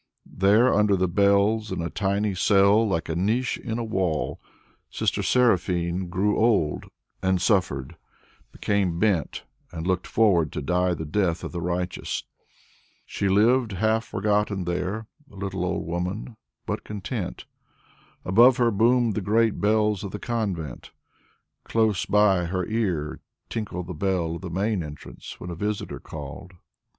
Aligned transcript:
There 0.25 0.73
under 0.73 0.95
the 0.95 1.07
bells, 1.07 1.71
in 1.71 1.79
a 1.79 1.91
tiny 1.91 2.33
cell 2.33 2.87
like 2.89 3.07
a 3.07 3.15
niche 3.15 3.59
in 3.59 3.77
a 3.77 3.83
wall, 3.83 4.41
Sister 4.89 5.21
Seraphine 5.21 6.09
grew 6.09 6.39
old 6.39 6.85
and 7.21 7.39
suffered, 7.39 7.97
became 8.51 8.97
bent 8.97 9.43
and 9.71 9.85
looked 9.85 10.07
forward 10.07 10.51
to 10.53 10.61
die 10.63 10.95
the 10.95 11.05
death 11.05 11.43
of 11.43 11.51
the 11.51 11.61
righteous. 11.61 12.23
She 13.05 13.29
lived 13.29 13.73
half 13.73 14.03
forgotten 14.05 14.63
there, 14.63 15.05
the 15.27 15.35
little 15.35 15.63
old 15.63 15.85
woman, 15.85 16.35
but 16.65 16.83
content. 16.83 17.45
Above 18.25 18.57
her 18.57 18.71
boomed 18.71 19.13
the 19.13 19.21
great 19.21 19.61
bells 19.61 20.03
of 20.03 20.09
the 20.09 20.17
convent, 20.17 20.89
close 21.63 22.07
by 22.07 22.45
her 22.45 22.65
ear 22.65 23.19
tinkled 23.49 23.85
the 23.85 23.93
bell 23.93 24.37
of 24.37 24.41
the 24.41 24.49
main 24.49 24.81
entrance 24.81 25.39
when 25.39 25.51
a 25.51 25.55
visitor 25.55 25.99
called. 25.99 26.53